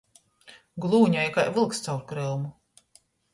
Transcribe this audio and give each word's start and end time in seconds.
Glūnej 0.85 1.29
kai 1.35 1.43
vylks 1.59 1.83
cauri 1.89 2.07
kryumu. 2.13 2.51